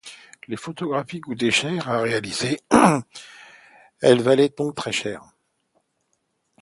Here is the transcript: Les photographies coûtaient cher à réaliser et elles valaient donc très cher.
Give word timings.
Les 0.47 0.57
photographies 0.57 1.21
coûtaient 1.21 1.51
cher 1.51 1.87
à 1.87 1.99
réaliser 2.01 2.59
et 2.71 2.75
elles 4.01 4.23
valaient 4.23 4.49
donc 4.49 4.73
très 4.73 4.91
cher. 4.91 5.21